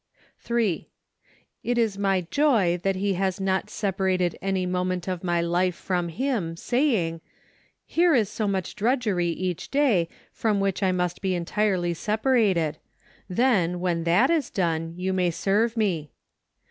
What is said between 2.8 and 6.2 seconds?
that He has not separated any moment of mv life from